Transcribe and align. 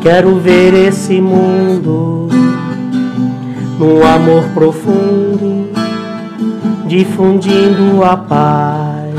Quero 0.00 0.36
ver 0.36 0.72
esse 0.72 1.20
mundo 1.20 2.26
num 3.78 4.02
amor 4.02 4.44
profundo, 4.54 5.68
difundindo 6.86 8.02
a 8.02 8.16
paz. 8.16 9.14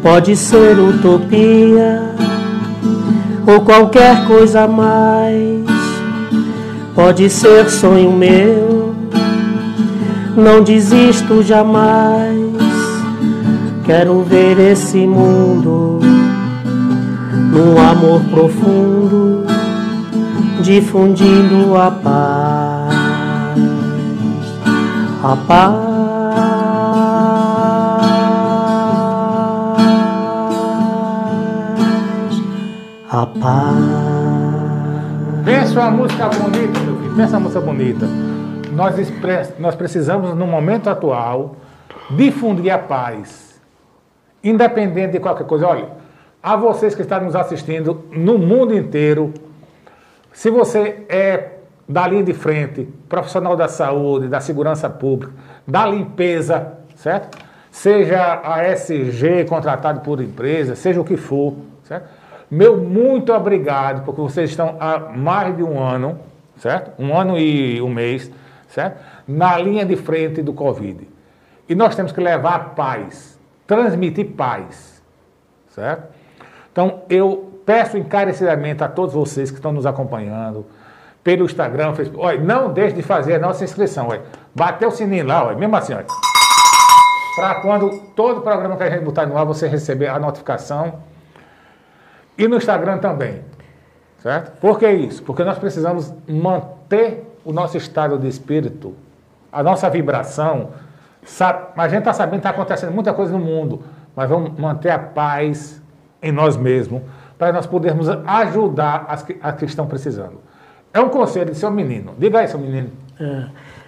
Pode 0.00 0.36
ser 0.36 0.78
utopia 0.78 2.14
ou 3.44 3.62
qualquer 3.62 4.24
coisa 4.26 4.68
mais. 4.68 5.64
Pode 6.94 7.28
ser 7.28 7.68
sonho 7.68 8.12
meu, 8.12 8.94
não 10.36 10.62
desisto 10.62 11.42
jamais. 11.42 12.53
Quero 13.84 14.22
ver 14.22 14.58
esse 14.58 15.06
mundo 15.06 16.00
num 17.52 17.78
amor 17.78 18.22
profundo, 18.30 19.44
difundindo 20.62 21.76
a 21.76 21.90
paz. 21.90 22.94
A 25.22 25.36
paz. 25.36 25.74
A 33.10 33.26
paz. 33.26 33.76
Pensa 35.44 35.80
uma 35.80 35.90
música 35.90 36.28
bonita, 36.30 36.80
meu 36.80 36.96
filho. 36.96 37.16
Pensa 37.16 37.36
uma 37.36 37.40
música 37.40 37.60
bonita. 37.60 38.08
Nós, 38.72 38.94
nós 39.58 39.74
precisamos, 39.74 40.34
no 40.34 40.46
momento 40.46 40.88
atual, 40.88 41.56
difundir 42.16 42.72
a 42.72 42.78
paz. 42.78 43.43
Independente 44.44 45.12
de 45.12 45.20
qualquer 45.20 45.46
coisa. 45.46 45.66
Olha, 45.66 45.88
a 46.42 46.54
vocês 46.56 46.94
que 46.94 47.02
estão 47.02 47.22
nos 47.22 47.34
assistindo 47.34 48.04
no 48.12 48.36
mundo 48.36 48.74
inteiro, 48.74 49.32
se 50.30 50.50
você 50.50 51.06
é 51.08 51.52
da 51.88 52.06
linha 52.06 52.22
de 52.22 52.34
frente, 52.34 52.88
profissional 53.08 53.56
da 53.56 53.68
saúde, 53.68 54.28
da 54.28 54.40
segurança 54.40 54.90
pública, 54.90 55.32
da 55.66 55.86
limpeza, 55.86 56.74
certo? 56.96 57.38
Seja 57.70 58.40
a 58.44 58.62
SG 58.64 59.44
contratado 59.48 60.00
por 60.00 60.20
empresa, 60.20 60.74
seja 60.74 61.00
o 61.00 61.04
que 61.04 61.16
for, 61.16 61.54
certo? 61.82 62.08
Meu 62.50 62.76
muito 62.76 63.32
obrigado, 63.32 64.04
porque 64.04 64.20
vocês 64.20 64.50
estão 64.50 64.76
há 64.78 64.98
mais 64.98 65.56
de 65.56 65.62
um 65.62 65.82
ano, 65.82 66.18
certo? 66.56 66.92
Um 67.02 67.16
ano 67.16 67.38
e 67.38 67.80
um 67.80 67.88
mês, 67.88 68.30
certo? 68.68 69.00
Na 69.26 69.58
linha 69.58 69.84
de 69.84 69.96
frente 69.96 70.42
do 70.42 70.52
Covid. 70.52 71.08
E 71.68 71.74
nós 71.74 71.96
temos 71.96 72.12
que 72.12 72.20
levar 72.20 72.74
paz, 72.74 73.33
transmitir 73.66 74.32
paz, 74.32 75.02
certo? 75.68 76.12
Então, 76.72 77.02
eu 77.08 77.60
peço 77.64 77.96
encarecidamente 77.96 78.82
a 78.84 78.88
todos 78.88 79.14
vocês 79.14 79.50
que 79.50 79.56
estão 79.56 79.72
nos 79.72 79.86
acompanhando, 79.86 80.66
pelo 81.22 81.46
Instagram, 81.46 81.94
Facebook, 81.94 82.22
olha, 82.22 82.38
não 82.38 82.72
deixe 82.72 82.94
de 82.94 83.02
fazer 83.02 83.36
a 83.36 83.38
nossa 83.38 83.64
inscrição, 83.64 84.08
olha. 84.08 84.22
Bateu 84.54 84.90
o 84.90 84.92
sininho 84.92 85.26
lá, 85.26 85.46
olha, 85.46 85.56
mesmo 85.56 85.74
assim. 85.74 85.94
Para 87.34 87.54
quando 87.62 87.98
todo 88.14 88.42
programa 88.42 88.76
que 88.76 88.82
a 88.82 88.90
gente 88.90 89.02
botar 89.02 89.24
no 89.24 89.36
ar, 89.36 89.44
você 89.46 89.66
receber 89.66 90.08
a 90.08 90.18
notificação 90.18 91.00
e 92.36 92.46
no 92.46 92.56
Instagram 92.56 92.98
também. 92.98 93.42
Certo? 94.18 94.58
Por 94.58 94.78
que 94.78 94.90
isso? 94.90 95.22
Porque 95.22 95.42
nós 95.44 95.58
precisamos 95.58 96.12
manter 96.28 97.38
o 97.44 97.52
nosso 97.52 97.76
estado 97.76 98.18
de 98.18 98.28
espírito, 98.28 98.94
a 99.50 99.62
nossa 99.62 99.88
vibração. 99.88 100.70
Sabe, 101.24 101.68
a 101.76 101.88
gente 101.88 102.00
está 102.00 102.12
sabendo 102.12 102.32
que 102.32 102.46
está 102.46 102.50
acontecendo 102.50 102.92
muita 102.92 103.12
coisa 103.12 103.32
no 103.32 103.38
mundo, 103.38 103.82
mas 104.14 104.28
vamos 104.28 104.58
manter 104.58 104.90
a 104.90 104.98
paz 104.98 105.82
em 106.22 106.30
nós 106.30 106.56
mesmos, 106.56 107.02
para 107.38 107.52
nós 107.52 107.66
podermos 107.66 108.08
ajudar 108.08 109.06
as 109.08 109.22
que, 109.22 109.36
as 109.42 109.56
que 109.56 109.64
estão 109.64 109.86
precisando. 109.86 110.40
É 110.92 111.00
um 111.00 111.08
conselho 111.08 111.50
de 111.50 111.58
seu 111.58 111.70
menino. 111.70 112.14
Diga 112.18 112.40
aí, 112.40 112.48
seu 112.48 112.58
menino. 112.58 112.90
É, 113.18 113.46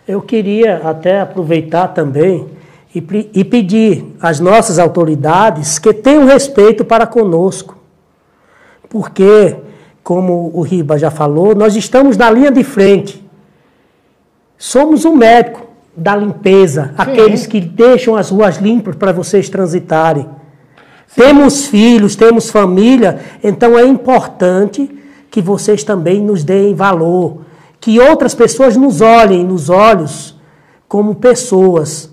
eu 0.09 0.21
queria 0.23 0.89
até 0.89 1.21
aproveitar 1.21 1.89
também 1.89 2.49
e, 2.95 2.99
e 3.35 3.45
pedir 3.45 4.17
às 4.21 4.41
nossas 4.41 4.79
autoridades 4.79 5.79
que 5.79 5.93
tenham 5.93 6.27
respeito 6.27 6.85
para 6.85 7.07
conosco 7.07 7.77
porque, 8.89 9.57
como 10.03 10.51
o 10.55 10.63
Riba 10.63 10.99
já 10.99 11.11
falou, 11.11 11.55
nós 11.55 11.77
estamos 11.77 12.17
na 12.17 12.31
linha 12.31 12.51
de 12.51 12.63
frente. 12.65 13.23
Somos 14.57 15.05
o 15.05 15.15
médico 15.15 15.66
da 15.97 16.15
limpeza, 16.15 16.89
Sim. 16.89 16.95
aqueles 16.97 17.47
que 17.47 17.61
deixam 17.61 18.17
as 18.17 18.31
ruas 18.31 18.59
limpas 18.59 18.97
para 18.97 19.13
vocês 19.13 19.49
transitarem. 19.49 20.29
Sim. 21.07 21.23
Temos 21.23 21.67
filhos, 21.67 22.15
temos 22.15 22.51
família, 22.51 23.21
então 23.43 23.79
é 23.79 23.85
importante 23.85 24.91
que 25.31 25.41
vocês 25.41 25.83
também 25.83 26.21
nos 26.21 26.45
deem 26.45 26.75
valor, 26.75 27.43
que 27.81 27.99
outras 28.01 28.35
pessoas 28.35 28.77
nos 28.77 29.01
olhem 29.01 29.45
nos 29.45 29.71
olhos 29.71 30.37
como 30.89 31.15
pessoas 31.15 32.11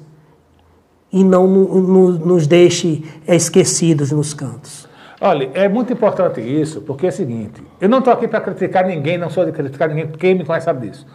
e 1.12 1.24
não 1.24 1.48
nos 1.48 2.48
deixe 2.48 3.04
esquecidos 3.28 4.12
nos 4.12 4.34
cantos. 4.34 4.88
Olha, 5.22 5.50
é 5.54 5.70
muito 5.70 5.94
importante 5.94 6.42
isso, 6.42 6.82
porque 6.82 7.06
é 7.06 7.10
o 7.10 7.12
seguinte, 7.12 7.64
eu 7.80 7.88
não 7.88 8.00
estou 8.00 8.12
aqui 8.12 8.28
para 8.28 8.42
criticar 8.42 8.86
ninguém, 8.86 9.18
não 9.18 9.30
sou 9.30 9.46
de 9.46 9.54
criticar 9.54 9.88
ninguém, 9.88 10.12
quem 10.12 10.36
me 10.36 10.44
conhece 10.44 10.66
sabe 10.66 10.90
disso. 10.90 11.08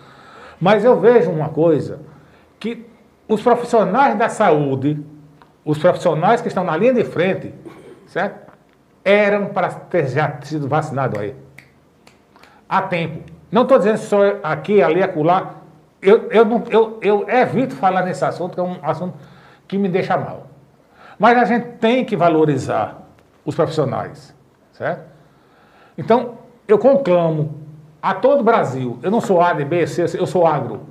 Mas 0.60 0.84
eu 0.84 0.98
vejo 0.98 1.30
uma 1.30 1.50
coisa, 1.50 1.98
que 2.58 2.86
os 3.28 3.42
profissionais 3.42 4.16
da 4.16 4.28
saúde, 4.28 5.04
os 5.64 5.78
profissionais 5.78 6.40
que 6.40 6.48
estão 6.48 6.64
na 6.64 6.76
linha 6.76 6.94
de 6.94 7.04
frente, 7.04 7.54
certo? 8.06 8.52
Eram 9.04 9.46
para 9.46 9.68
ter 9.68 10.08
já 10.08 10.38
sido 10.42 10.68
vacinados 10.68 11.18
aí. 11.18 11.36
Há 12.68 12.82
tempo. 12.82 13.30
Não 13.50 13.62
estou 13.62 13.78
dizendo 13.78 13.98
só 13.98 14.18
aqui, 14.42 14.82
ali, 14.82 15.02
acolá. 15.02 15.54
Eu, 16.00 16.30
eu, 16.30 16.44
não, 16.44 16.64
eu, 16.70 16.98
eu 17.02 17.28
evito 17.28 17.74
falar 17.74 18.02
nesse 18.02 18.24
assunto, 18.24 18.54
que 18.54 18.60
é 18.60 18.62
um 18.62 18.78
assunto 18.82 19.14
que 19.66 19.78
me 19.78 19.88
deixa 19.88 20.16
mal. 20.16 20.46
Mas 21.18 21.36
a 21.36 21.44
gente 21.44 21.66
tem 21.78 22.04
que 22.04 22.16
valorizar 22.16 23.02
os 23.44 23.54
profissionais, 23.54 24.34
certo? 24.72 25.04
Então, 25.96 26.38
eu 26.66 26.78
conclamo 26.78 27.58
a 28.00 28.14
todo 28.14 28.40
o 28.40 28.44
Brasil, 28.44 28.98
eu 29.02 29.10
não 29.10 29.20
sou 29.20 29.40
A, 29.40 29.52
B, 29.52 29.86
C, 29.86 30.04
eu 30.18 30.26
sou 30.26 30.46
agro. 30.46 30.82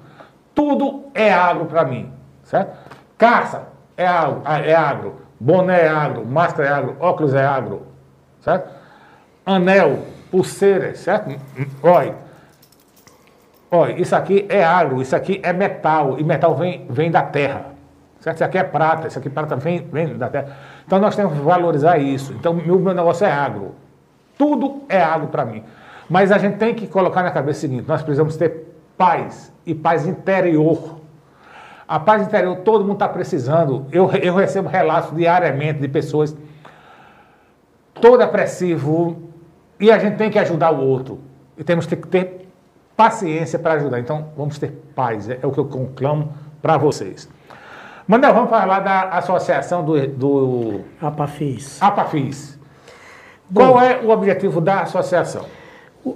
Tudo 0.58 1.04
é 1.14 1.32
agro 1.32 1.66
para 1.66 1.86
mim, 1.86 2.12
certo? 2.44 2.76
Caça 3.16 3.68
é 3.96 4.08
agro, 4.08 4.42
é 4.44 4.74
agro, 4.74 5.16
boné 5.40 5.82
é 5.82 5.88
agro, 5.88 6.26
máscara 6.26 6.68
é 6.68 6.72
agro, 6.72 6.98
óculos 7.00 7.36
é 7.36 7.46
agro, 7.46 7.84
certo? 8.42 8.68
Anel, 9.46 10.00
pulseira, 10.32 10.96
certo? 10.96 11.40
Olha, 11.84 12.16
olha, 13.70 14.02
isso 14.02 14.16
aqui 14.16 14.48
é 14.50 14.64
agro, 14.64 15.00
isso 15.00 15.16
aqui 15.16 15.40
é 15.44 15.54
metal, 15.54 16.18
e 16.18 16.24
metal 16.24 16.56
vem, 16.56 16.88
vem 16.90 17.12
da 17.12 17.22
terra, 17.22 17.66
certo? 18.20 18.38
Isso 18.38 18.44
aqui 18.44 18.58
é 18.58 18.64
prata, 18.64 19.08
isso 19.08 19.20
aqui 19.20 19.28
é 19.28 19.32
prata 19.32 19.56
vem, 19.56 19.88
vem 19.92 20.18
da 20.18 20.28
terra. 20.28 20.58
Então 20.88 20.98
nós 20.98 21.16
temos 21.16 21.34
que 21.34 21.40
valorizar 21.40 22.00
isso. 22.00 22.34
Então 22.34 22.56
meu, 22.56 22.80
meu 22.80 22.96
negócio 22.96 23.28
é 23.28 23.32
agro. 23.32 23.76
Tudo 24.40 24.82
é 24.90 25.00
agro 25.00 25.28
para 25.28 25.46
mim. 25.46 25.64
Mas 26.10 26.32
a 26.32 26.40
gente 26.40 26.58
tem 26.58 26.74
que 26.74 26.88
colocar 26.88 27.22
na 27.22 27.30
cabeça 27.30 27.60
o 27.60 27.62
seguinte: 27.62 27.88
nós 27.88 28.02
precisamos 28.02 28.36
ter 28.38 28.67
paz 28.98 29.54
e 29.66 29.76
paz 29.76 30.08
interior. 30.08 30.98
A 31.88 32.00
paz 32.00 32.22
interior 32.24 32.58
todo 32.58 32.82
mundo 32.82 32.94
está 32.94 33.08
precisando. 33.08 33.86
Eu, 33.92 34.12
eu 34.12 34.36
recebo 34.36 34.68
relatos 34.68 35.16
diariamente 35.16 35.80
de 35.80 35.88
pessoas 35.88 36.36
todo 37.94 38.18
depressivo 38.18 39.22
e 39.80 39.92
a 39.92 39.98
gente 40.00 40.18
tem 40.18 40.30
que 40.30 40.40
ajudar 40.40 40.72
o 40.72 40.82
outro. 40.82 41.20
E 41.58 41.64
temos 41.64 41.86
que 41.86 41.96
ter 41.96 42.50
paciência 42.96 43.58
para 43.60 43.74
ajudar. 43.74 44.00
Então 44.00 44.30
vamos 44.36 44.58
ter 44.58 44.72
paz. 44.96 45.30
É, 45.30 45.40
é 45.42 45.48
o 45.48 45.52
que 45.52 45.60
eu 45.60 45.66
conclamo 45.66 46.34
para 46.62 46.78
vocês. 46.78 47.30
Mandel, 48.08 48.34
vamos 48.34 48.50
falar 48.50 48.80
da 48.80 49.10
associação 49.10 49.84
do, 49.84 50.08
do... 50.08 50.82
APAFIS. 51.02 51.82
APAFIS. 51.82 52.58
Qual 53.54 53.74
Bom, 53.74 53.82
é 53.82 54.00
o 54.00 54.10
objetivo 54.10 54.62
da 54.62 54.82
associação? 54.82 55.46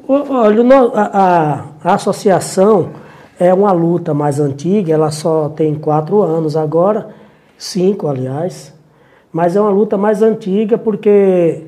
Olha, 0.08 0.64
a, 0.94 1.66
a, 1.84 1.94
associação 1.94 2.90
é 3.40 3.54
uma 3.54 3.72
luta 3.72 4.14
mais 4.14 4.40
antiga, 4.40 4.94
ela 4.94 5.12
só 5.12 5.50
tem 5.50 5.76
quatro 5.76 6.22
anos 6.22 6.56
agora, 6.56 7.10
cinco, 7.58 8.08
aliás, 8.08 8.74
mas 9.32 9.56
é 9.56 9.62
uma 9.62 9.72
luta 9.72 9.98
mais 9.98 10.22
antiga 10.22 10.78
porque 10.78 11.64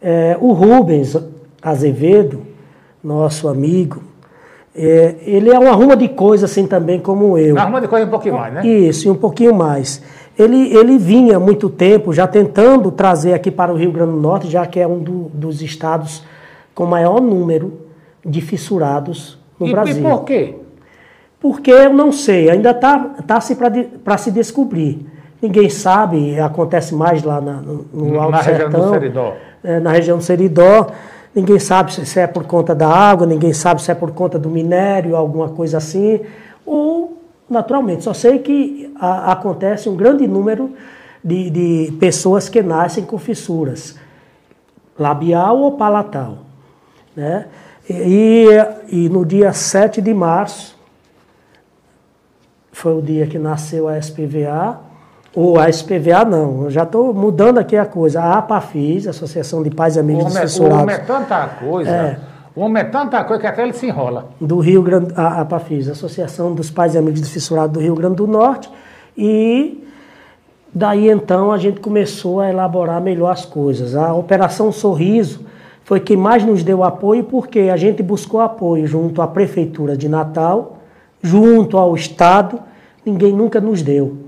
é, 0.00 0.36
o 0.40 0.52
Rubens 0.52 1.16
Azevedo, 1.62 2.42
nosso 3.02 3.48
amigo, 3.48 4.02
é, 4.74 5.16
ele 5.22 5.50
é 5.50 5.58
uma 5.58 5.72
ruma 5.72 5.96
de 5.96 6.08
coisa 6.08 6.46
assim 6.46 6.66
também 6.66 7.00
como 7.00 7.36
eu. 7.36 7.54
Uma 7.54 7.64
ruma 7.64 7.80
de 7.80 7.88
coisa 7.88 8.06
um 8.06 8.10
pouquinho 8.10 8.34
mais, 8.34 8.54
né? 8.54 8.66
Isso, 8.66 9.10
um 9.10 9.16
pouquinho 9.16 9.54
mais. 9.54 10.00
Ele, 10.38 10.72
ele 10.72 10.96
vinha 10.98 11.36
há 11.36 11.40
muito 11.40 11.68
tempo 11.68 12.12
já 12.12 12.28
tentando 12.28 12.92
trazer 12.92 13.34
aqui 13.34 13.50
para 13.50 13.72
o 13.72 13.76
Rio 13.76 13.90
Grande 13.90 14.12
do 14.12 14.20
Norte, 14.20 14.48
já 14.48 14.64
que 14.66 14.78
é 14.78 14.86
um 14.86 15.00
do, 15.00 15.30
dos 15.34 15.60
estados 15.62 16.22
com 16.78 16.86
maior 16.86 17.20
número 17.20 17.72
de 18.24 18.40
fissurados 18.40 19.36
no 19.58 19.66
e, 19.66 19.72
Brasil. 19.72 19.98
E 19.98 20.00
por 20.08 20.24
quê? 20.24 20.54
Porque 21.40 21.72
eu 21.72 21.92
não 21.92 22.12
sei, 22.12 22.48
ainda 22.48 22.70
está 22.70 22.96
tá, 23.26 23.40
tá 23.40 23.40
para 24.04 24.16
se 24.16 24.30
descobrir. 24.30 25.04
ninguém 25.42 25.68
sabe, 25.68 26.38
acontece 26.38 26.94
mais 26.94 27.24
lá 27.24 27.40
na, 27.40 27.54
no, 27.54 27.84
no 27.92 28.20
Alto 28.20 28.30
Na 28.30 28.40
região 28.42 28.70
Sertão, 28.70 28.80
do 28.80 28.90
Seridó. 28.90 29.34
é, 29.64 29.80
na 29.80 29.90
região 29.90 30.18
do 30.18 30.22
Seridó. 30.22 30.86
Ninguém 31.34 31.58
sabe 31.58 31.92
se, 31.92 32.06
se 32.06 32.20
é 32.20 32.28
por 32.28 32.44
conta 32.44 32.76
da 32.76 32.88
água, 32.88 33.26
ninguém 33.26 33.52
sabe 33.52 33.82
se 33.82 33.90
é 33.90 33.94
por 33.96 34.12
conta 34.12 34.38
do 34.38 34.48
minério, 34.48 35.16
alguma 35.16 35.48
coisa 35.48 35.78
assim. 35.78 36.20
Ou, 36.64 37.20
naturalmente, 37.50 38.04
só 38.04 38.14
sei 38.14 38.38
que 38.38 38.94
a- 39.00 39.32
acontece 39.32 39.88
um 39.88 39.96
grande 39.96 40.28
número 40.28 40.70
de, 41.24 41.50
de 41.50 41.92
pessoas 41.98 42.48
que 42.48 42.62
nascem 42.62 43.04
com 43.04 43.18
fissuras, 43.18 43.96
labial 44.96 45.58
ou 45.58 45.72
palatal. 45.72 46.46
Né? 47.18 47.46
E, 47.90 48.46
e 48.92 49.08
no 49.08 49.26
dia 49.26 49.52
7 49.52 50.00
de 50.00 50.14
março, 50.14 50.78
foi 52.70 52.96
o 52.96 53.02
dia 53.02 53.26
que 53.26 53.40
nasceu 53.40 53.88
a 53.88 53.98
SPVA, 53.98 54.78
ou 55.34 55.58
a 55.58 55.68
SPVA 55.68 56.24
não, 56.24 56.62
eu 56.64 56.70
já 56.70 56.84
estou 56.84 57.12
mudando 57.12 57.58
aqui 57.58 57.76
a 57.76 57.84
coisa, 57.84 58.20
a 58.22 58.38
APAFIS, 58.38 59.08
Associação 59.08 59.64
de 59.64 59.70
Pais 59.70 59.96
e 59.96 59.98
O 59.98 60.02
Amigos 60.02 60.26
homem, 60.26 60.36
é- 60.36 60.38
o 60.38 60.42
Desfissurados, 60.44 60.82
homem 60.84 60.94
é 60.94 60.98
tanta 60.98 61.46
coisa, 61.48 61.90
É. 61.90 62.18
o 62.54 62.60
homem 62.60 62.82
é 62.82 62.86
tanta 62.86 63.24
coisa 63.24 63.40
que 63.40 63.46
até 63.48 63.62
ele 63.64 63.72
se 63.72 63.86
enrola. 63.86 64.28
do 64.40 64.60
Rio 64.60 64.80
Grande, 64.80 65.12
a 65.16 65.40
APAFIS, 65.40 65.88
Associação 65.88 66.54
dos 66.54 66.70
Pais 66.70 66.94
e 66.94 66.98
Amigos 66.98 67.20
Desfissurados 67.20 67.72
do 67.72 67.80
Rio 67.80 67.96
Grande 67.96 68.14
do 68.14 68.28
Norte, 68.28 68.70
e 69.16 69.84
daí 70.72 71.10
então 71.10 71.50
a 71.50 71.58
gente 71.58 71.80
começou 71.80 72.40
a 72.40 72.48
elaborar 72.48 73.00
melhor 73.00 73.32
as 73.32 73.44
coisas. 73.44 73.96
A 73.96 74.14
Operação 74.14 74.70
Sorriso 74.70 75.40
foi 75.88 76.00
quem 76.00 76.18
mais 76.18 76.44
nos 76.44 76.62
deu 76.62 76.84
apoio, 76.84 77.24
porque 77.24 77.60
a 77.72 77.76
gente 77.78 78.02
buscou 78.02 78.40
apoio 78.42 78.86
junto 78.86 79.22
à 79.22 79.26
Prefeitura 79.26 79.96
de 79.96 80.06
Natal, 80.06 80.76
junto 81.22 81.78
ao 81.78 81.94
Estado, 81.94 82.60
ninguém 83.06 83.32
nunca 83.32 83.58
nos 83.58 83.80
deu. 83.80 84.18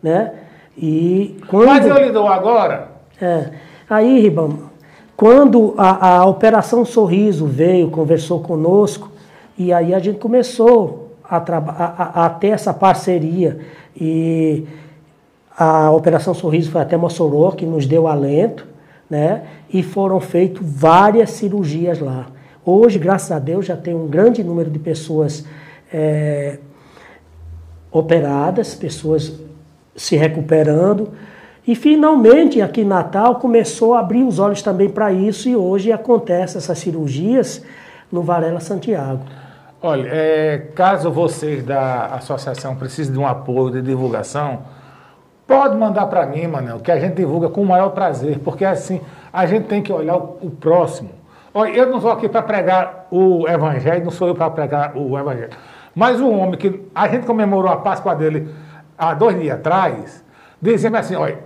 Né? 0.00 0.32
E 0.76 1.36
quando... 1.48 1.66
Mas 1.66 1.84
eu 1.84 1.98
lhe 1.98 2.12
dou 2.12 2.28
agora, 2.28 2.92
É. 3.20 3.50
Aí, 3.90 4.20
Ribam, 4.20 4.58
quando 5.16 5.74
a, 5.76 6.18
a 6.18 6.24
Operação 6.26 6.84
Sorriso 6.84 7.46
veio, 7.46 7.90
conversou 7.90 8.38
conosco, 8.40 9.10
e 9.58 9.72
aí 9.72 9.92
a 9.92 9.98
gente 9.98 10.20
começou 10.20 11.16
a, 11.28 11.38
a- 11.38 12.26
a 12.26 12.30
ter 12.30 12.50
essa 12.50 12.72
parceria. 12.72 13.58
E 14.00 14.64
a 15.58 15.90
Operação 15.90 16.32
Sorriso 16.32 16.70
foi 16.70 16.80
até 16.80 16.96
Mossoró, 16.96 17.50
que 17.50 17.66
nos 17.66 17.86
deu 17.86 18.06
alento, 18.06 18.68
né? 19.08 19.42
E 19.72 19.82
foram 19.82 20.20
feitas 20.20 20.60
várias 20.62 21.30
cirurgias 21.30 21.98
lá. 21.98 22.26
Hoje, 22.64 22.98
graças 22.98 23.32
a 23.32 23.38
Deus, 23.38 23.66
já 23.66 23.76
tem 23.76 23.94
um 23.94 24.06
grande 24.06 24.44
número 24.44 24.70
de 24.70 24.78
pessoas 24.78 25.44
é, 25.92 26.58
operadas, 27.90 28.74
pessoas 28.74 29.32
se 29.96 30.16
recuperando. 30.16 31.10
E 31.66 31.74
finalmente 31.74 32.62
aqui 32.62 32.80
em 32.82 32.84
Natal 32.84 33.36
começou 33.36 33.94
a 33.94 34.00
abrir 34.00 34.22
os 34.22 34.38
olhos 34.38 34.62
também 34.62 34.88
para 34.88 35.12
isso 35.12 35.48
e 35.48 35.56
hoje 35.56 35.92
acontece 35.92 36.56
essas 36.56 36.78
cirurgias 36.78 37.62
no 38.10 38.22
Varela 38.22 38.60
Santiago. 38.60 39.22
olha, 39.82 40.08
é, 40.10 40.58
caso 40.74 41.10
vocês 41.10 41.62
da 41.62 42.06
associação 42.06 42.74
precisem 42.74 43.12
de 43.12 43.18
um 43.18 43.26
apoio 43.26 43.70
de 43.70 43.82
divulgação, 43.82 44.60
pode 45.48 45.74
mandar 45.78 46.06
para 46.06 46.26
mim, 46.26 46.46
Manel, 46.46 46.78
que 46.78 46.92
a 46.92 47.00
gente 47.00 47.14
divulga 47.14 47.48
com 47.48 47.62
o 47.62 47.66
maior 47.66 47.88
prazer, 47.88 48.38
porque 48.40 48.66
assim, 48.66 49.00
a 49.32 49.46
gente 49.46 49.66
tem 49.66 49.82
que 49.82 49.90
olhar 49.90 50.14
o, 50.14 50.36
o 50.42 50.50
próximo. 50.50 51.08
Olha, 51.54 51.70
eu 51.70 51.86
não 51.86 52.00
sou 52.02 52.12
aqui 52.12 52.28
para 52.28 52.42
pregar 52.42 53.08
o 53.10 53.48
evangelho, 53.48 54.04
não 54.04 54.10
sou 54.10 54.28
eu 54.28 54.34
para 54.34 54.50
pregar 54.50 54.92
o 54.94 55.18
evangelho. 55.18 55.50
Mas 55.94 56.20
o 56.20 56.30
homem 56.30 56.58
que 56.58 56.86
a 56.94 57.08
gente 57.08 57.26
comemorou 57.26 57.72
a 57.72 57.78
Páscoa 57.78 58.14
dele 58.14 58.54
há 58.96 59.14
dois 59.14 59.40
dias 59.40 59.58
atrás, 59.58 60.22
dizendo 60.60 60.98
assim, 60.98 61.16
olha, 61.16 61.38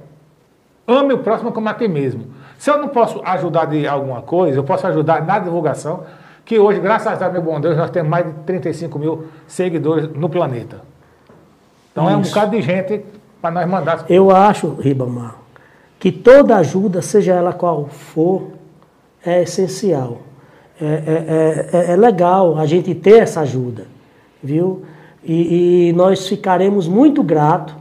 ame 0.86 1.14
o 1.14 1.18
próximo 1.18 1.52
como 1.52 1.68
a 1.68 1.74
ti 1.74 1.86
mesmo. 1.86 2.26
Se 2.58 2.70
eu 2.70 2.78
não 2.78 2.88
posso 2.88 3.22
ajudar 3.24 3.66
de 3.66 3.86
alguma 3.86 4.22
coisa, 4.22 4.58
eu 4.58 4.64
posso 4.64 4.84
ajudar 4.88 5.24
na 5.24 5.38
divulgação, 5.38 6.02
que 6.44 6.58
hoje, 6.58 6.80
graças 6.80 7.22
a 7.22 7.30
meu 7.30 7.40
bom 7.40 7.60
Deus, 7.60 7.76
nós 7.76 7.90
temos 7.90 8.10
mais 8.10 8.26
de 8.26 8.32
35 8.44 8.98
mil 8.98 9.28
seguidores 9.46 10.08
no 10.12 10.28
planeta. 10.28 10.80
Então 11.92 12.10
é 12.10 12.16
um 12.16 12.22
Isso. 12.22 12.34
bocado 12.34 12.50
de 12.50 12.62
gente 12.62 13.04
para 13.42 13.50
nós 13.50 13.68
mandar. 13.68 14.04
Eu 14.08 14.30
acho, 14.30 14.76
Ribamar, 14.80 15.34
que 15.98 16.12
toda 16.12 16.56
ajuda, 16.56 17.02
seja 17.02 17.34
ela 17.34 17.52
qual 17.52 17.86
for, 17.88 18.44
é 19.26 19.42
essencial. 19.42 20.18
É, 20.80 20.84
é- 21.74 21.90
é- 21.90 21.92
é 21.92 21.96
legal 21.96 22.56
a 22.58 22.64
gente 22.66 22.94
ter 22.94 23.22
essa 23.22 23.40
ajuda, 23.40 23.84
viu? 24.42 24.82
E, 25.24 25.88
e 25.88 25.92
nós 25.92 26.26
ficaremos 26.26 26.88
muito 26.88 27.22
gratos 27.22 27.74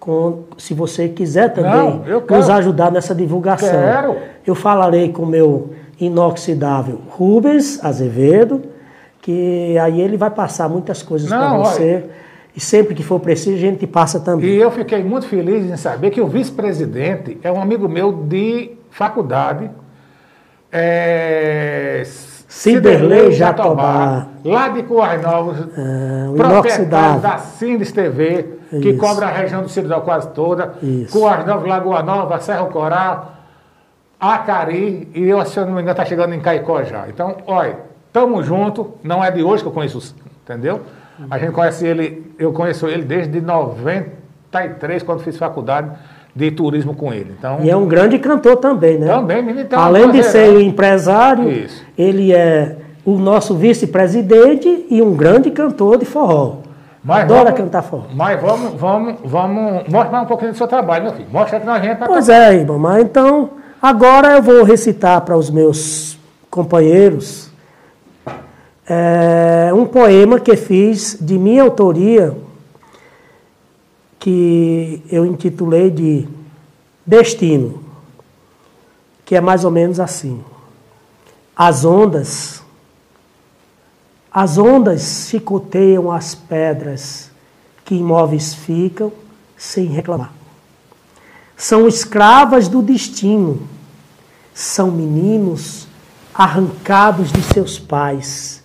com, 0.00 0.40
se 0.58 0.74
você 0.74 1.08
quiser 1.08 1.52
também 1.54 2.02
Não, 2.06 2.20
nos 2.28 2.50
ajudar 2.50 2.90
nessa 2.90 3.14
divulgação. 3.14 3.70
Quero. 3.70 4.16
Eu 4.46 4.54
falarei 4.54 5.10
com 5.10 5.22
o 5.22 5.26
meu 5.26 5.70
inoxidável 6.00 6.98
Rubens 7.08 7.82
Azevedo, 7.82 8.62
que 9.22 9.78
aí 9.78 10.00
ele 10.00 10.16
vai 10.16 10.30
passar 10.30 10.68
muitas 10.68 11.02
coisas 11.02 11.28
para 11.28 11.56
você. 11.58 12.04
E 12.54 12.60
sempre 12.60 12.94
que 12.94 13.02
for 13.02 13.18
preciso, 13.18 13.56
a 13.56 13.60
gente 13.60 13.86
passa 13.86 14.20
também. 14.20 14.50
E 14.50 14.56
eu 14.56 14.70
fiquei 14.70 15.02
muito 15.02 15.26
feliz 15.26 15.64
em 15.64 15.76
saber 15.76 16.10
que 16.10 16.20
o 16.20 16.26
vice-presidente 16.26 17.38
é 17.42 17.50
um 17.50 17.60
amigo 17.60 17.88
meu 17.88 18.12
de 18.12 18.72
faculdade. 18.90 19.70
É, 20.70 22.02
Ciderley 22.52 23.32
Jatobá. 23.32 24.26
Lá 24.44 24.68
de 24.68 24.82
Coais 24.82 25.22
Novos. 25.22 25.58
É, 25.58 26.28
o 26.28 26.34
proprietário 26.34 27.20
da 27.20 27.38
Sindes 27.38 27.90
TV, 27.90 28.58
que 28.68 28.90
Isso. 28.90 28.98
cobra 28.98 29.26
a 29.26 29.30
região 29.30 29.62
do 29.62 29.68
Ciridó 29.70 30.00
quase 30.00 30.28
toda. 30.28 30.74
Isso. 30.82 31.18
Coais 31.18 31.46
Novos, 31.46 31.66
Lagoa 31.66 32.02
Nova, 32.02 32.38
Serra 32.40 32.66
Corá, 32.66 33.28
Acari. 34.20 35.08
E 35.14 35.22
eu, 35.22 35.42
se 35.46 35.58
eu 35.58 35.64
não 35.64 35.72
me 35.72 35.80
engano, 35.80 35.92
está 35.92 36.04
chegando 36.04 36.34
em 36.34 36.40
Caicó 36.40 36.82
já. 36.82 37.08
Então, 37.08 37.36
olha, 37.46 37.78
tamo 38.12 38.42
junto. 38.42 38.92
Não 39.02 39.24
é 39.24 39.30
de 39.30 39.42
hoje 39.42 39.62
que 39.62 39.68
eu 39.68 39.72
conheço, 39.72 40.14
entendeu? 40.44 40.82
A 41.30 41.38
gente 41.38 41.52
conhece 41.52 41.86
ele, 41.86 42.32
eu 42.38 42.52
conheço 42.52 42.86
ele 42.88 43.02
desde 43.04 43.40
93, 43.40 45.02
quando 45.02 45.20
fiz 45.20 45.36
faculdade 45.36 45.90
de 46.34 46.50
turismo 46.50 46.94
com 46.94 47.12
ele. 47.12 47.34
Então, 47.38 47.58
E 47.62 47.70
é 47.70 47.76
um 47.76 47.86
grande 47.86 48.18
cantor 48.18 48.56
também, 48.56 48.98
né? 48.98 49.06
Também, 49.06 49.42
menino, 49.42 49.60
então, 49.64 49.78
Além 49.78 50.10
de 50.10 50.18
prazer, 50.20 50.30
ser 50.46 50.52
né? 50.54 50.62
empresário, 50.62 51.48
Isso. 51.50 51.84
ele 51.96 52.32
é 52.32 52.76
o 53.04 53.18
nosso 53.18 53.54
vice-presidente 53.54 54.86
e 54.88 55.02
um 55.02 55.14
grande 55.14 55.50
cantor 55.50 55.98
de 55.98 56.04
forró. 56.06 56.56
Mas 57.04 57.24
Adora 57.24 57.44
vamos- 57.50 57.60
cantar 57.60 57.82
forró. 57.82 58.04
Mas 58.14 58.40
vamos, 58.40 58.74
vamos, 58.80 59.14
vamos 59.24 59.88
mostrar 59.88 60.22
um 60.22 60.26
pouquinho 60.26 60.52
do 60.52 60.56
seu 60.56 60.68
trabalho, 60.68 61.04
meu 61.04 61.12
filho. 61.12 61.28
Mostra 61.32 61.58
viemos 61.58 61.98
para 61.98 62.06
Pois 62.06 62.28
é, 62.28 62.54
irmão. 62.54 62.78
Mas 62.78 63.02
então, 63.02 63.50
agora 63.80 64.36
eu 64.36 64.42
vou 64.42 64.62
recitar 64.62 65.20
para 65.22 65.36
os 65.36 65.50
meus 65.50 66.16
companheiros 66.48 67.50
é, 68.88 69.51
um 69.82 69.86
poema 69.86 70.38
que 70.38 70.56
fiz 70.56 71.18
de 71.20 71.36
minha 71.36 71.62
autoria, 71.62 72.36
que 74.18 75.02
eu 75.10 75.26
intitulei 75.26 75.90
de 75.90 76.28
Destino, 77.04 77.82
que 79.24 79.34
é 79.34 79.40
mais 79.40 79.64
ou 79.64 79.70
menos 79.70 79.98
assim. 79.98 80.42
As 81.56 81.84
ondas, 81.84 82.62
as 84.32 84.56
ondas 84.56 85.26
chicoteiam 85.28 86.10
as 86.10 86.34
pedras 86.34 87.30
que 87.84 87.96
imóveis 87.96 88.54
ficam 88.54 89.12
sem 89.56 89.86
reclamar. 89.86 90.32
São 91.56 91.88
escravas 91.88 92.68
do 92.68 92.80
destino, 92.80 93.66
são 94.54 94.90
meninos 94.90 95.86
arrancados 96.34 97.30
de 97.30 97.42
seus 97.42 97.78
pais, 97.78 98.61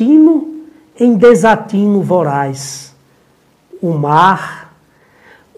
tino 0.00 0.64
em 0.98 1.14
desatino 1.14 2.02
voraz. 2.02 2.94
O 3.82 3.92
mar, 3.92 4.72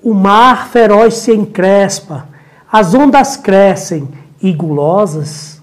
o 0.03 0.13
mar 0.13 0.67
feroz 0.69 1.15
se 1.15 1.33
encrespa, 1.33 2.27
as 2.71 2.93
ondas 2.93 3.37
crescem 3.37 4.09
e 4.43 4.53
gulosas 4.53 5.63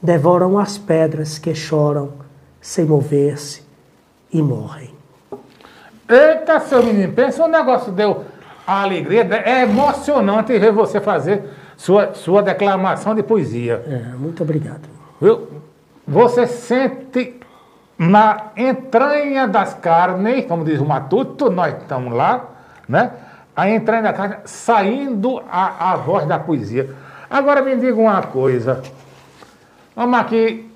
devoram 0.00 0.60
as 0.60 0.78
pedras 0.78 1.38
que 1.38 1.52
choram 1.56 2.12
sem 2.60 2.84
mover-se 2.84 3.62
e 4.32 4.40
morrem. 4.40 4.94
Eita, 6.08 6.60
seu 6.60 6.84
menino, 6.84 7.12
pensa 7.12 7.44
um 7.44 7.48
negócio 7.48 7.90
deu 7.90 8.24
a 8.64 8.82
alegria. 8.82 9.22
É 9.44 9.62
emocionante 9.62 10.56
ver 10.56 10.70
você 10.70 11.00
fazer 11.00 11.42
sua, 11.76 12.14
sua 12.14 12.42
declamação 12.42 13.12
de 13.12 13.24
poesia. 13.24 13.84
É, 13.88 14.16
muito 14.16 14.44
obrigado. 14.44 14.88
Viu? 15.20 15.48
Você 16.06 16.46
sente 16.46 17.39
na 18.00 18.44
entranha 18.56 19.46
das 19.46 19.74
carnes, 19.74 20.46
como 20.46 20.64
diz 20.64 20.80
o 20.80 20.86
Matuto, 20.86 21.50
nós 21.50 21.74
estamos 21.76 22.14
lá, 22.14 22.44
né? 22.88 23.10
A 23.54 23.68
entranha 23.68 24.02
da 24.04 24.12
carne 24.14 24.36
saindo 24.46 25.42
a, 25.52 25.92
a 25.92 25.96
voz 25.96 26.24
da 26.24 26.38
poesia. 26.38 26.94
Agora 27.28 27.60
me 27.60 27.76
diga 27.76 28.00
uma 28.00 28.22
coisa. 28.22 28.80
Vamos 29.94 30.18
aqui, 30.18 30.72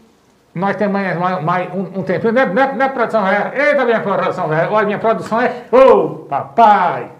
nós 0.54 0.76
temos 0.76 0.92
mais, 1.00 1.42
mais- 1.42 1.72
um, 1.74 2.00
um 2.00 2.02
tempinho. 2.02 2.34
Não 2.34 2.42
é, 2.42 2.46
não 2.46 2.62
é- 2.62 2.72
não 2.74 2.84
é 2.84 2.88
produção 2.90 3.24
velha. 3.24 3.52
Eita, 3.54 3.84
minha 3.86 4.00
produção 4.00 4.48
velha. 4.48 4.70
Olha, 4.70 4.86
minha 4.86 4.98
produção 4.98 5.40
é 5.40 5.64
show, 5.70 6.26
papai. 6.28 7.10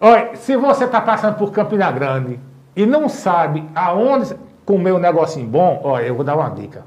Olha, 0.00 0.36
se 0.36 0.56
você 0.56 0.84
está 0.86 1.02
passando 1.02 1.36
por 1.36 1.52
Campina 1.52 1.90
Grande 1.92 2.40
e 2.74 2.86
não 2.86 3.10
sabe 3.10 3.68
aonde 3.74 4.34
comer 4.64 4.92
um 4.92 4.98
negocinho 4.98 5.46
bom, 5.46 5.82
olha, 5.84 6.04
eu 6.06 6.14
vou 6.14 6.24
dar 6.24 6.34
uma 6.34 6.48
dica. 6.48 6.82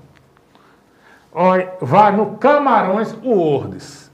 Olha, 1.39 1.71
vá 1.79 2.11
no 2.11 2.35
Camarões 2.37 3.15
Worlds. 3.23 4.09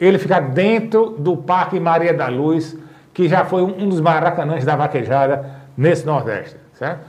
Ele 0.00 0.18
fica 0.18 0.40
dentro 0.40 1.10
do 1.10 1.36
Parque 1.36 1.78
Maria 1.78 2.12
da 2.12 2.26
Luz, 2.26 2.76
que 3.14 3.28
já 3.28 3.44
foi 3.44 3.62
um 3.62 3.88
dos 3.88 4.00
maracanãs 4.00 4.64
da 4.64 4.74
vaquejada 4.74 5.48
nesse 5.76 6.04
Nordeste, 6.04 6.56
certo? 6.74 7.02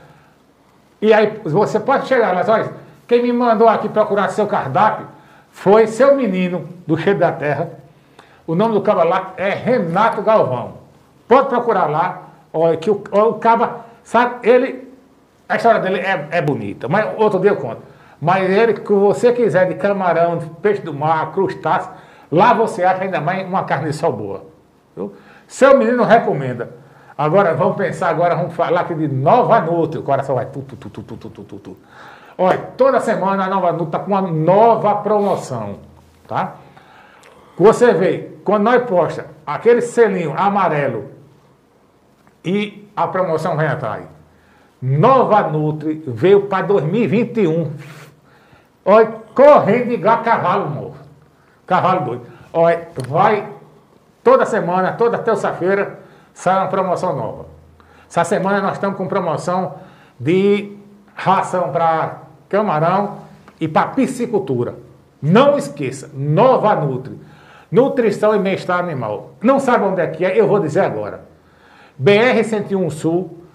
E 1.01 1.11
aí 1.11 1.41
você 1.43 1.79
pode 1.79 2.07
chegar 2.07 2.35
lá, 2.35 2.45
olha, 2.53 2.71
quem 3.07 3.23
me 3.23 3.33
mandou 3.33 3.67
aqui 3.67 3.89
procurar 3.89 4.29
seu 4.29 4.45
cardápio 4.45 5.07
foi 5.49 5.87
seu 5.87 6.15
menino 6.15 6.69
do 6.85 6.95
Cheio 6.95 7.17
da 7.17 7.31
Terra. 7.31 7.71
O 8.45 8.53
nome 8.53 8.75
do 8.75 8.81
caba 8.81 9.03
lá 9.03 9.33
é 9.37 9.49
Renato 9.49 10.21
Galvão. 10.21 10.73
Pode 11.27 11.49
procurar 11.49 11.87
lá, 11.87 12.29
olha, 12.53 12.77
que 12.77 12.91
o, 12.91 13.01
o 13.11 13.33
caba, 13.39 13.85
sabe, 14.03 14.47
ele, 14.47 14.87
a 15.49 15.55
história 15.55 15.81
dele 15.81 15.97
é, 15.97 16.27
é 16.29 16.41
bonita, 16.43 16.87
mas 16.87 17.07
outro 17.17 17.39
dia 17.39 17.49
eu 17.49 17.57
conto. 17.57 17.89
Mas 18.21 18.47
ele, 18.47 18.75
que 18.75 18.93
você 18.93 19.33
quiser 19.33 19.67
de 19.67 19.73
camarão, 19.73 20.37
de 20.37 20.45
peixe 20.61 20.81
do 20.81 20.93
mar, 20.93 21.31
crustáceo, 21.31 21.91
lá 22.31 22.53
você 22.53 22.83
acha 22.83 23.03
ainda 23.03 23.19
mais 23.19 23.47
uma 23.47 23.63
carne 23.63 23.91
só 23.91 24.11
boa. 24.11 24.45
Viu? 24.95 25.15
Seu 25.47 25.75
menino 25.75 26.03
recomenda. 26.03 26.69
Agora 27.17 27.55
vamos 27.55 27.75
pensar, 27.75 28.09
agora 28.09 28.35
vamos 28.35 28.53
falar 28.53 28.81
aqui 28.81 28.93
de 28.93 29.07
Nova 29.07 29.59
Nutri. 29.59 29.99
O 29.99 30.03
coração 30.03 30.35
vai 30.35 30.45
tu, 30.45 30.61
tu, 30.61 30.75
tu, 30.75 30.89
tu, 30.89 31.01
tu, 31.01 31.17
tu, 31.17 31.43
tu, 31.43 31.59
tu. 31.59 31.77
Olha, 32.37 32.59
toda 32.77 32.99
semana 32.99 33.45
a 33.45 33.49
Nova 33.49 33.71
Nutri 33.71 33.87
está 33.87 33.99
com 33.99 34.11
uma 34.11 34.21
nova 34.21 34.95
promoção, 34.95 35.79
tá? 36.27 36.55
Você 37.57 37.91
vê, 37.93 38.31
quando 38.43 38.63
nós 38.63 38.83
posta 38.83 39.27
aquele 39.45 39.81
selinho 39.81 40.33
amarelo 40.37 41.05
e 42.45 42.87
a 42.95 43.07
promoção 43.07 43.57
vem 43.57 43.67
atrás. 43.67 44.05
Nova 44.81 45.43
Nutri 45.43 46.03
veio 46.07 46.43
para 46.43 46.65
2021 46.65 47.71
Olha, 48.85 49.13
correndo 49.35 49.91
igual 49.91 50.23
cavalo 50.23 50.69
novo. 50.69 50.95
Cavalo 51.67 52.05
doido. 52.05 52.25
Olha, 52.53 52.87
vai 53.07 53.47
toda 54.23 54.45
semana, 54.45 54.93
toda 54.93 55.17
terça-feira, 55.17 55.99
sai 56.33 56.57
uma 56.57 56.67
promoção 56.67 57.15
nova. 57.15 57.45
Essa 58.09 58.23
semana 58.23 58.61
nós 58.61 58.73
estamos 58.73 58.97
com 58.97 59.07
promoção 59.07 59.75
de 60.19 60.77
ração 61.15 61.71
para 61.71 62.23
camarão 62.49 63.19
e 63.59 63.67
para 63.67 63.89
piscicultura. 63.89 64.75
Não 65.21 65.57
esqueça, 65.57 66.09
Nova 66.13 66.75
Nutri. 66.75 67.17
Nutrição 67.71 68.35
e 68.35 68.39
bem-estar 68.39 68.79
animal. 68.79 69.31
Não 69.41 69.59
sabe 69.59 69.85
onde 69.85 70.01
é 70.01 70.07
que 70.07 70.25
é? 70.25 70.37
Eu 70.37 70.47
vou 70.47 70.59
dizer 70.59 70.81
agora. 70.81 71.23
BR-101 72.01 72.89
Sul, 72.89 73.45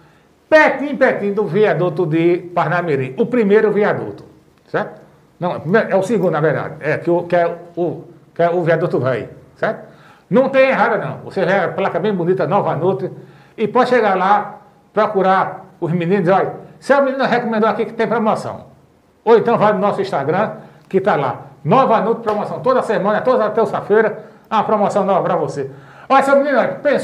pertinho, 0.48 0.96
pertinho 0.96 1.34
do 1.34 1.44
viaduto 1.44 2.06
de 2.06 2.38
Parnamirim. 2.54 3.14
O 3.18 3.26
primeiro 3.26 3.70
viaduto, 3.72 4.24
certo? 4.68 5.05
Não, 5.38 5.60
é 5.88 5.94
o 5.94 6.02
segundo, 6.02 6.32
na 6.32 6.40
verdade. 6.40 6.76
É, 6.80 6.98
que, 6.98 7.10
o, 7.10 7.24
que, 7.24 7.36
é, 7.36 7.56
o, 7.76 8.04
que 8.34 8.42
é 8.42 8.50
o 8.50 8.62
viaduto 8.62 8.98
velho, 8.98 9.28
certo? 9.56 9.86
Não 10.28 10.48
tem 10.48 10.70
errado, 10.70 10.98
não. 10.98 11.18
Você 11.24 11.44
vê 11.44 11.54
a 11.54 11.68
placa 11.68 12.00
bem 12.00 12.14
bonita, 12.14 12.46
Nova 12.46 12.74
Nutri, 12.74 13.10
e 13.56 13.68
pode 13.68 13.90
chegar 13.90 14.16
lá, 14.16 14.60
procurar 14.92 15.66
os 15.80 15.92
meninos, 15.92 16.28
olha, 16.28 16.54
seu 16.80 17.02
menino 17.02 17.24
recomendou 17.24 17.68
aqui 17.68 17.84
que 17.84 17.92
tem 17.92 18.06
promoção. 18.06 18.66
Ou 19.24 19.36
então 19.36 19.58
vai 19.58 19.72
no 19.72 19.78
nosso 19.78 20.00
Instagram, 20.00 20.52
que 20.88 20.98
está 20.98 21.16
lá. 21.16 21.42
Nova 21.64 22.00
Nutri 22.00 22.22
promoção. 22.22 22.60
Toda 22.60 22.82
semana, 22.82 23.20
toda 23.20 23.50
terça-feira, 23.50 24.24
uma 24.50 24.64
promoção 24.64 25.04
nova 25.04 25.22
para 25.22 25.36
você. 25.36 25.70
Olha, 26.08 26.22
seu 26.22 26.36
menino, 26.36 26.60
pensou 26.82 27.00